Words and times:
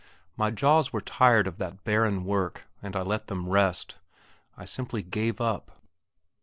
My 0.35 0.49
jaws 0.49 0.91
were 0.91 0.99
tired 0.99 1.45
of 1.45 1.59
that 1.59 1.83
barren 1.83 2.25
work, 2.25 2.63
and 2.81 2.95
I 2.95 3.03
let 3.03 3.27
them 3.27 3.47
rest. 3.49 3.99
I 4.57 4.65
simply 4.65 5.03
gave 5.03 5.39
up. 5.39 5.79